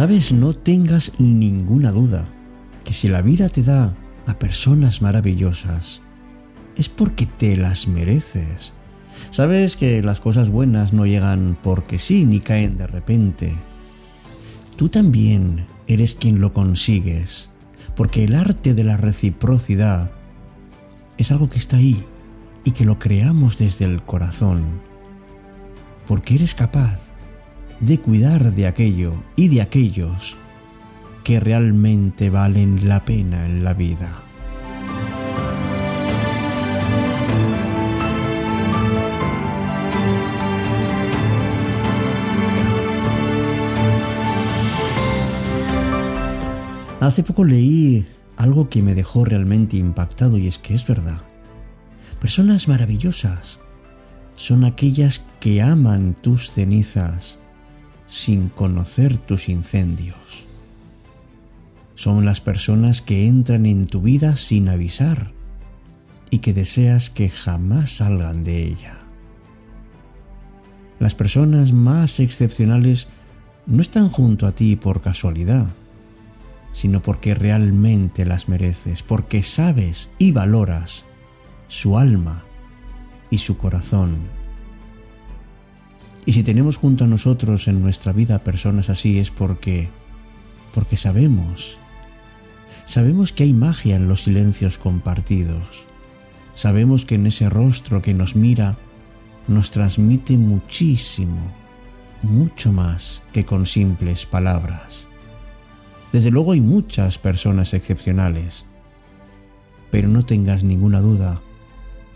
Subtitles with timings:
[0.00, 2.26] Sabes, no tengas ninguna duda
[2.84, 3.94] que si la vida te da
[4.26, 6.00] a personas maravillosas,
[6.74, 8.72] es porque te las mereces.
[9.30, 13.54] Sabes que las cosas buenas no llegan porque sí ni caen de repente.
[14.76, 17.50] Tú también eres quien lo consigues,
[17.94, 20.12] porque el arte de la reciprocidad
[21.18, 22.06] es algo que está ahí
[22.64, 24.62] y que lo creamos desde el corazón,
[26.06, 27.09] porque eres capaz
[27.80, 30.36] de cuidar de aquello y de aquellos
[31.24, 34.22] que realmente valen la pena en la vida.
[47.00, 48.04] Hace poco leí
[48.36, 51.22] algo que me dejó realmente impactado y es que es verdad.
[52.20, 53.58] Personas maravillosas
[54.36, 57.39] son aquellas que aman tus cenizas
[58.10, 60.16] sin conocer tus incendios.
[61.94, 65.32] Son las personas que entran en tu vida sin avisar
[66.30, 68.98] y que deseas que jamás salgan de ella.
[70.98, 73.08] Las personas más excepcionales
[73.66, 75.68] no están junto a ti por casualidad
[76.72, 81.04] sino porque realmente las mereces, porque sabes y valoras
[81.68, 82.44] su alma
[83.30, 84.39] y su corazón.
[86.26, 89.88] Y si tenemos junto a nosotros en nuestra vida personas así es porque
[90.74, 91.78] porque sabemos
[92.84, 95.84] sabemos que hay magia en los silencios compartidos.
[96.54, 98.76] Sabemos que en ese rostro que nos mira
[99.48, 101.40] nos transmite muchísimo,
[102.22, 105.06] mucho más que con simples palabras.
[106.12, 108.66] Desde luego hay muchas personas excepcionales,
[109.90, 111.40] pero no tengas ninguna duda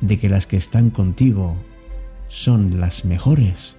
[0.00, 1.56] de que las que están contigo
[2.28, 3.76] son las mejores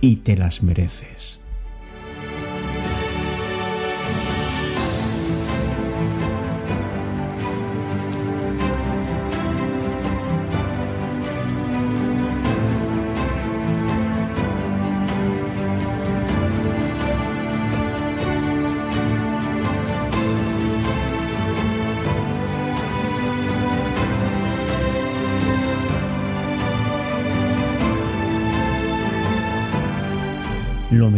[0.00, 1.39] y te las mereces.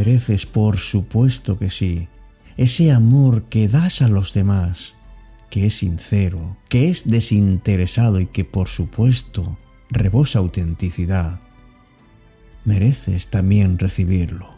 [0.03, 2.09] Mereces, por supuesto que sí.
[2.57, 4.97] Ese amor que das a los demás,
[5.49, 9.57] que es sincero, que es desinteresado y que por supuesto
[9.91, 11.39] rebosa autenticidad,
[12.65, 14.49] mereces también recibirlo.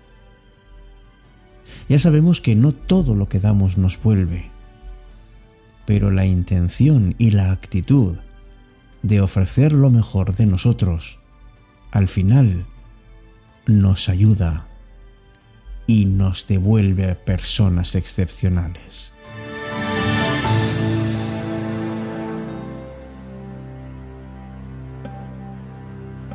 [1.91, 4.51] Ya sabemos que no todo lo que damos nos vuelve,
[5.85, 8.17] pero la intención y la actitud
[9.03, 11.19] de ofrecer lo mejor de nosotros,
[11.91, 12.65] al final,
[13.67, 14.69] nos ayuda
[15.87, 19.13] y nos devuelve a personas excepcionales.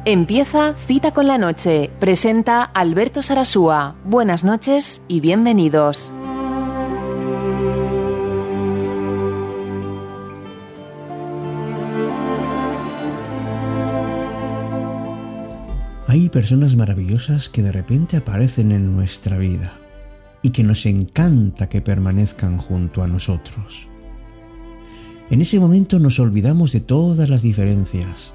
[0.05, 1.91] Empieza Cita con la Noche.
[1.99, 3.95] Presenta Alberto Sarasúa.
[4.05, 6.11] Buenas noches y bienvenidos.
[16.39, 19.73] Personas maravillosas que de repente aparecen en nuestra vida
[20.41, 23.89] y que nos encanta que permanezcan junto a nosotros.
[25.29, 28.33] En ese momento nos olvidamos de todas las diferencias.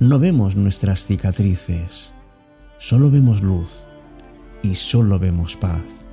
[0.00, 2.14] No vemos nuestras cicatrices,
[2.78, 3.84] solo vemos luz
[4.62, 6.06] y solo vemos paz.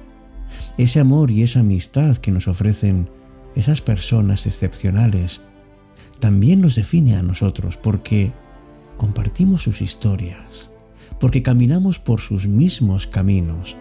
[0.78, 3.08] Ese amor y esa amistad que nos ofrecen
[3.56, 5.40] esas personas excepcionales
[6.20, 8.34] también nos define a nosotros porque
[8.98, 10.73] compartimos sus historias,
[11.20, 13.78] porque caminamos por sus mismos caminos,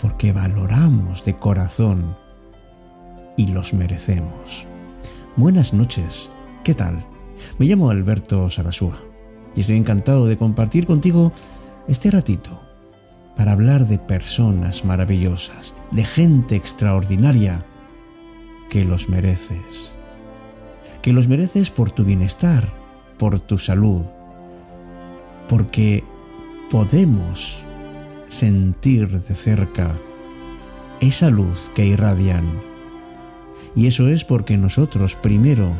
[0.00, 2.16] porque valoramos de corazón
[3.36, 4.66] y los merecemos.
[5.36, 6.30] Buenas noches,
[6.64, 7.04] ¿qué tal?
[7.58, 9.00] Me llamo Alberto Sarasúa
[9.54, 11.32] y estoy encantado de compartir contigo
[11.88, 12.60] este ratito
[13.36, 17.64] para hablar de personas maravillosas, de gente extraordinaria
[18.68, 19.94] que los mereces.
[21.02, 22.68] Que los mereces por tu bienestar,
[23.18, 24.02] por tu salud,
[25.48, 26.04] porque
[26.70, 27.58] podemos
[28.28, 29.92] sentir de cerca
[31.00, 32.44] esa luz que irradian.
[33.74, 35.72] Y eso es porque nosotros primero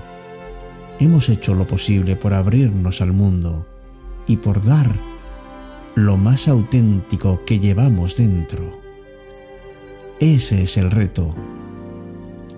[0.99, 3.67] hemos hecho lo posible por abrirnos al mundo
[4.27, 4.91] y por dar
[5.95, 8.81] lo más auténtico que llevamos dentro.
[10.19, 11.35] Ese es el reto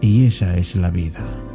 [0.01, 1.52] y esa es la vida.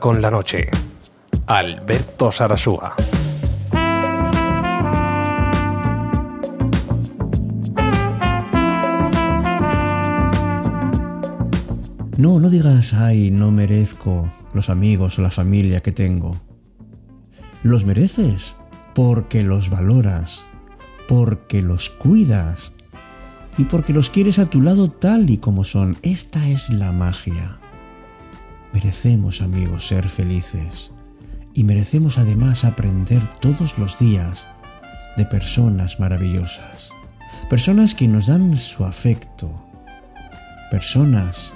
[0.00, 0.66] Con la noche.
[1.46, 2.96] Alberto Sarasúa.
[12.16, 16.34] No, no digas, ay, no merezco los amigos o la familia que tengo.
[17.62, 18.56] Los mereces
[18.94, 20.46] porque los valoras,
[21.06, 22.72] porque los cuidas
[23.58, 25.98] y porque los quieres a tu lado tal y como son.
[26.00, 27.57] Esta es la magia.
[28.72, 30.90] Merecemos, amigos, ser felices
[31.54, 34.46] y merecemos además aprender todos los días
[35.16, 36.92] de personas maravillosas,
[37.50, 39.50] personas que nos dan su afecto,
[40.70, 41.52] personas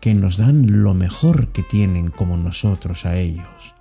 [0.00, 3.74] que nos dan lo mejor que tienen como nosotros a ellos,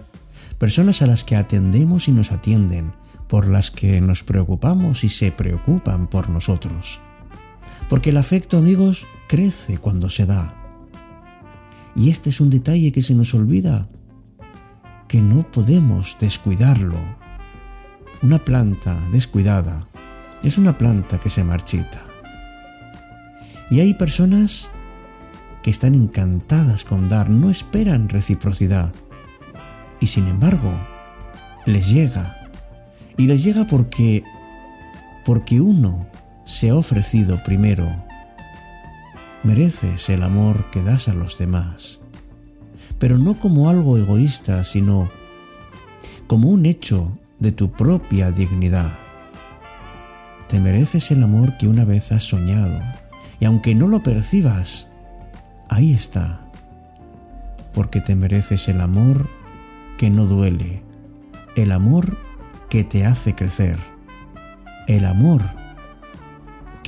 [0.58, 2.92] personas a las que atendemos y nos atienden,
[3.30, 7.00] por las que nos preocupamos y se preocupan por nosotros.
[7.88, 10.59] Porque el afecto, amigos, crece cuando se da.
[11.96, 13.88] Y este es un detalle que se nos olvida,
[15.08, 16.98] que no podemos descuidarlo.
[18.22, 19.86] Una planta descuidada
[20.44, 22.04] es una planta que se marchita.
[23.72, 24.70] Y hay personas
[25.64, 28.94] que están encantadas con dar, no esperan reciprocidad.
[30.00, 30.72] Y sin embargo,
[31.66, 32.50] les llega.
[33.18, 34.24] Y les llega porque
[35.26, 36.08] porque uno
[36.44, 38.09] se ha ofrecido primero.
[39.44, 42.02] Mereces el amor que das a los demás,
[42.98, 45.10] pero no como algo egoísta, sino
[46.28, 48.92] como un hecho de tu propia dignidad.
[50.50, 52.82] Te mereces el amor que una vez has soñado,
[53.40, 54.88] y aunque no lo percibas,
[55.70, 56.42] ahí está,
[57.74, 59.30] porque te mereces el amor
[59.98, 60.84] que no duele,
[61.56, 62.18] el amor
[62.70, 63.78] que te hace crecer,
[64.88, 65.59] el amor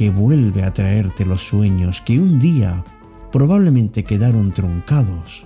[0.01, 2.83] que vuelve a traerte los sueños que un día
[3.31, 5.45] probablemente quedaron truncados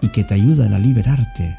[0.00, 1.56] y que te ayudan a liberarte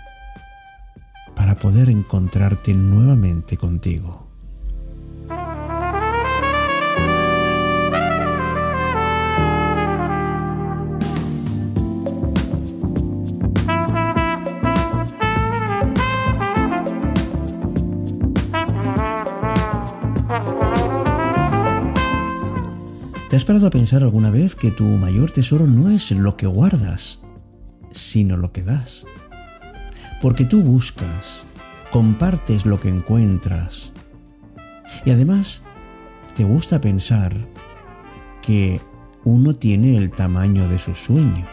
[1.36, 4.31] para poder encontrarte nuevamente contigo.
[23.42, 27.22] Has parado a pensar alguna vez que tu mayor tesoro no es lo que guardas,
[27.92, 29.04] sino lo que das?
[30.22, 31.44] Porque tú buscas,
[31.92, 33.94] compartes lo que encuentras
[35.06, 35.64] y además
[36.36, 37.36] te gusta pensar
[38.44, 38.80] que
[39.24, 41.50] uno tiene el tamaño de sus sueños.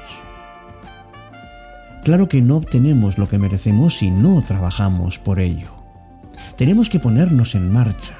[2.05, 5.70] Claro que no obtenemos lo que merecemos si no trabajamos por ello.
[6.58, 8.14] Tenemos que ponernos en marcha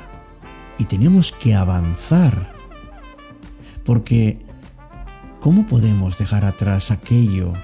[0.79, 2.56] y tenemos que avanzar
[3.88, 4.38] porque,
[5.40, 7.55] ¿cómo podemos dejar atrás aquello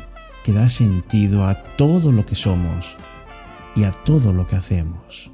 [0.43, 2.97] que da sentido a todo lo que somos
[3.77, 5.31] y a todo lo que hacemos?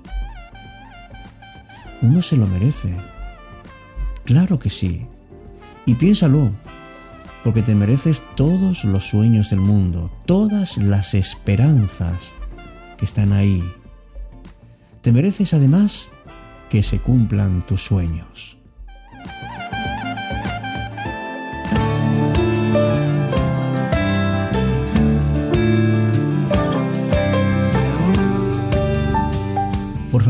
[2.03, 2.97] Uno se lo merece.
[4.25, 5.07] Claro que sí.
[5.87, 6.51] Y piénsalo,
[7.45, 12.33] porque te mereces todos los sueños del mundo, todas las esperanzas
[12.99, 13.63] que están ahí.
[15.03, 16.09] Te mereces además
[16.69, 18.60] que se cumplan tus sueños.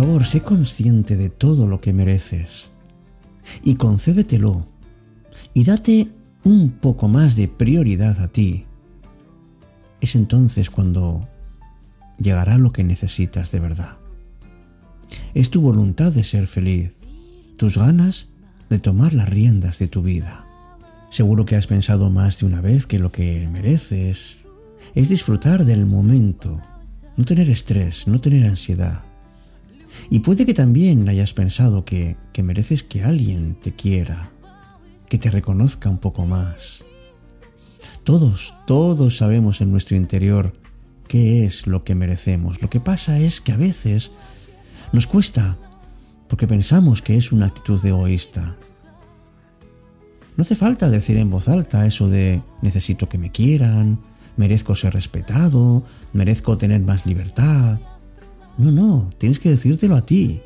[0.00, 2.70] Favor, sé consciente de todo lo que mereces
[3.62, 4.66] y concédetelo
[5.52, 6.08] y date
[6.42, 8.64] un poco más de prioridad a ti.
[10.00, 11.28] Es entonces cuando
[12.18, 13.98] llegará lo que necesitas de verdad.
[15.34, 16.92] Es tu voluntad de ser feliz,
[17.58, 18.30] tus ganas
[18.70, 20.46] de tomar las riendas de tu vida.
[21.10, 24.38] Seguro que has pensado más de una vez que lo que mereces
[24.94, 26.58] es disfrutar del momento,
[27.18, 29.09] no tener estrés, no tener ansiedad
[30.08, 34.30] y puede que también hayas pensado que, que mereces que alguien te quiera,
[35.08, 36.84] que te reconozca un poco más.
[38.04, 40.52] Todos, todos sabemos en nuestro interior
[41.06, 42.62] qué es lo que merecemos.
[42.62, 44.12] Lo que pasa es que a veces
[44.92, 45.56] nos cuesta
[46.28, 48.56] porque pensamos que es una actitud egoísta.
[50.36, 53.98] No hace falta decir en voz alta eso de necesito que me quieran,
[54.36, 55.82] merezco ser respetado,
[56.12, 57.78] merezco tener más libertad.
[58.60, 60.42] No, no, tienes que decírtelo a ti.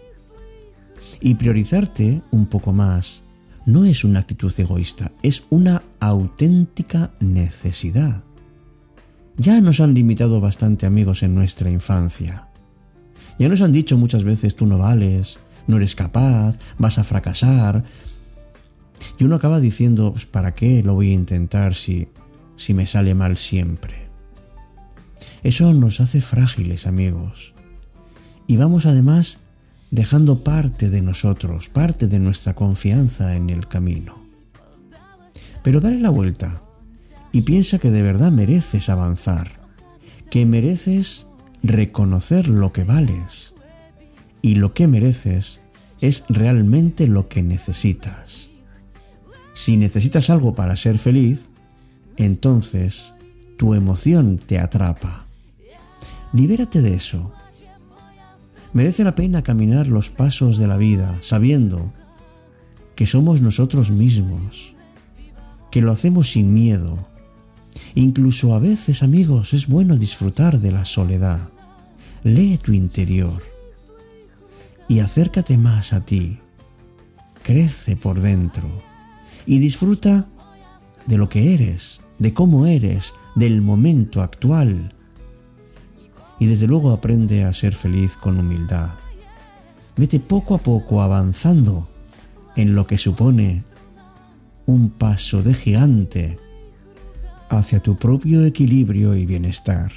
[1.20, 3.22] Y priorizarte un poco más
[3.66, 8.22] no es una actitud egoísta, es una auténtica necesidad.
[9.36, 12.46] Ya nos han limitado bastante amigos en nuestra infancia.
[13.36, 17.82] Ya nos han dicho muchas veces tú no vales, no eres capaz, vas a fracasar.
[19.18, 22.06] Y uno acaba diciendo, pues, ¿para qué lo voy a intentar si,
[22.54, 24.04] si me sale mal siempre?
[25.42, 27.53] Eso nos hace frágiles amigos
[28.46, 29.38] y vamos además
[29.90, 34.16] dejando parte de nosotros, parte de nuestra confianza en el camino.
[35.62, 36.62] Pero dale la vuelta
[37.32, 39.52] y piensa que de verdad mereces avanzar,
[40.30, 41.26] que mereces
[41.62, 43.54] reconocer lo que vales
[44.42, 45.60] y lo que mereces
[46.00, 48.50] es realmente lo que necesitas.
[49.54, 51.48] Si necesitas algo para ser feliz,
[52.16, 53.14] entonces
[53.56, 55.26] tu emoción te atrapa.
[56.32, 57.32] Libérate de eso.
[58.74, 61.92] Merece la pena caminar los pasos de la vida sabiendo
[62.96, 64.74] que somos nosotros mismos,
[65.70, 67.06] que lo hacemos sin miedo.
[67.94, 71.48] Incluso a veces, amigos, es bueno disfrutar de la soledad.
[72.24, 73.44] Lee tu interior
[74.88, 76.38] y acércate más a ti.
[77.44, 78.68] Crece por dentro
[79.46, 80.26] y disfruta
[81.06, 84.92] de lo que eres, de cómo eres, del momento actual.
[86.38, 88.90] Y desde luego aprende a ser feliz con humildad.
[89.96, 91.86] Vete poco a poco avanzando
[92.56, 93.64] en lo que supone
[94.66, 96.38] un paso de gigante
[97.48, 99.92] hacia tu propio equilibrio y bienestar.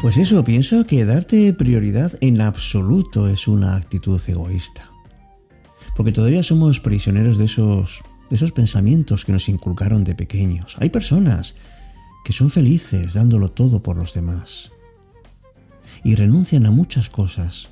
[0.00, 4.90] Pues eso, pienso que darte prioridad en absoluto es una actitud egoísta.
[5.98, 10.76] Porque todavía somos prisioneros de esos, de esos pensamientos que nos inculcaron de pequeños.
[10.78, 11.56] Hay personas
[12.24, 14.70] que son felices dándolo todo por los demás
[16.04, 17.68] y renuncian a muchas cosas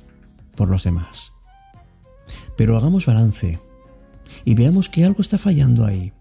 [0.57, 1.31] por los demás.
[2.57, 3.59] Pero hagamos balance
[4.43, 6.11] y veamos que algo está fallando ahí,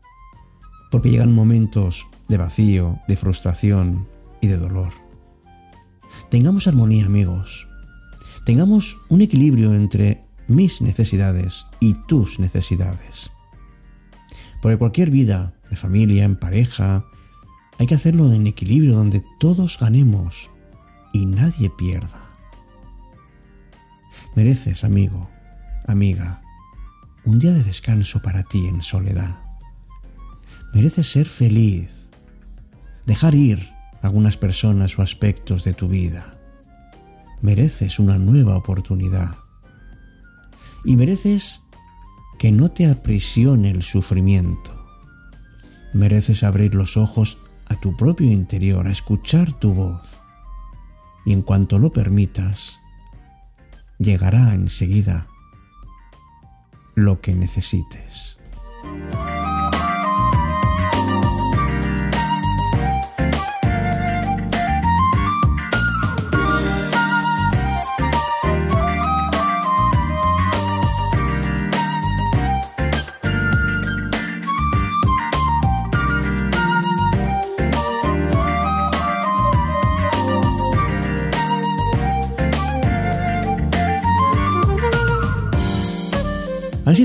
[0.92, 4.06] porque llegan momentos de vacío, de frustración
[4.40, 4.92] y de dolor.
[6.28, 7.66] Tengamos armonía, amigos.
[8.44, 13.30] Tengamos un equilibrio entre mis necesidades y tus necesidades.
[14.62, 17.04] Porque cualquier vida, de familia, en pareja,
[17.78, 20.50] hay que hacerlo en equilibrio donde todos ganemos
[21.12, 22.30] y nadie pierda.
[24.34, 25.30] Mereces, amigo,
[25.86, 26.42] amiga,
[27.24, 29.36] un día de descanso para ti en soledad.
[30.72, 31.90] Mereces ser feliz,
[33.06, 33.70] dejar ir
[34.02, 36.34] algunas personas o aspectos de tu vida.
[37.40, 39.36] Mereces una nueva oportunidad.
[40.86, 41.60] Y mereces
[42.38, 44.72] que no te aprisione el sufrimiento.
[45.92, 47.38] Mereces abrir los ojos
[47.68, 50.20] a tu propio interior, a escuchar tu voz.
[51.24, 52.78] Y en cuanto lo permitas,
[53.98, 55.26] llegará enseguida
[56.94, 58.38] lo que necesites.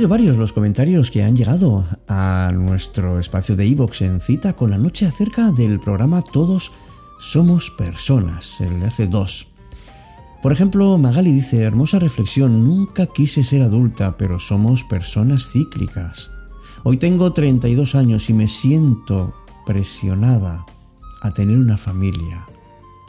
[0.02, 4.72] Sido varios los comentarios que han llegado a nuestro espacio de iVox en cita con
[4.72, 6.72] la noche acerca del programa Todos
[7.20, 9.50] somos personas, el de hace dos.
[10.42, 16.32] Por ejemplo, Magali dice, hermosa reflexión, nunca quise ser adulta, pero somos personas cíclicas.
[16.82, 19.36] Hoy tengo 32 años y me siento
[19.68, 20.66] presionada
[21.22, 22.44] a tener una familia,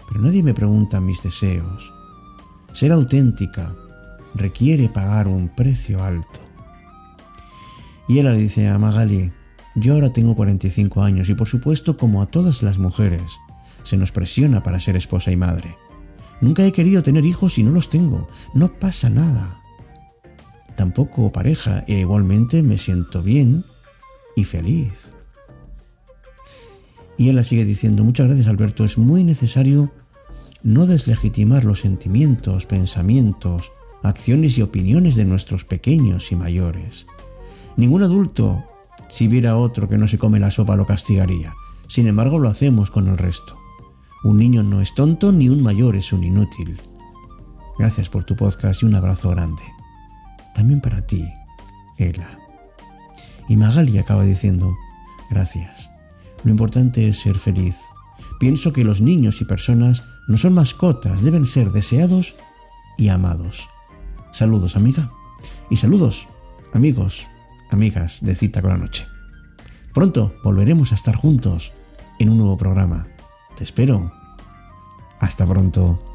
[0.08, 1.90] pero nadie me pregunta mis deseos.
[2.74, 3.74] Ser auténtica
[4.34, 6.41] requiere pagar un precio alto.
[8.08, 9.30] Y ella le dice a Magali,
[9.74, 13.22] yo ahora tengo 45 años y por supuesto como a todas las mujeres,
[13.84, 15.76] se nos presiona para ser esposa y madre.
[16.40, 19.60] Nunca he querido tener hijos y no los tengo, no pasa nada.
[20.76, 23.64] Tampoco pareja e igualmente me siento bien
[24.36, 25.12] y feliz.
[27.16, 29.92] Y ella sigue diciendo, muchas gracias Alberto, es muy necesario
[30.62, 33.70] no deslegitimar los sentimientos, pensamientos,
[34.02, 37.06] acciones y opiniones de nuestros pequeños y mayores.
[37.76, 38.64] Ningún adulto,
[39.10, 41.54] si viera a otro que no se come la sopa, lo castigaría.
[41.88, 43.58] Sin embargo, lo hacemos con el resto.
[44.24, 46.80] Un niño no es tonto ni un mayor es un inútil.
[47.78, 49.62] Gracias por tu podcast y un abrazo grande.
[50.54, 51.26] También para ti,
[51.98, 52.38] Ela.
[53.48, 54.76] Y Magali acaba diciendo,
[55.30, 55.90] gracias.
[56.44, 57.76] Lo importante es ser feliz.
[58.38, 62.34] Pienso que los niños y personas no son mascotas, deben ser deseados
[62.98, 63.68] y amados.
[64.30, 65.10] Saludos, amiga.
[65.70, 66.28] Y saludos,
[66.72, 67.26] amigos
[67.72, 69.06] amigas de Cita con la Noche.
[69.94, 71.72] Pronto volveremos a estar juntos
[72.18, 73.06] en un nuevo programa.
[73.56, 74.12] Te espero.
[75.20, 76.11] Hasta pronto.